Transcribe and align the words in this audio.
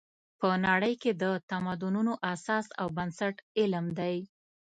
په 0.39 0.49
نړۍ 0.67 0.93
کې 1.01 1.11
د 1.23 1.23
تمدنونو 1.49 2.13
اساس 2.33 2.65
او 2.81 2.87
بنسټ 2.97 3.35
علم 3.59 3.85
دی. 3.99 4.17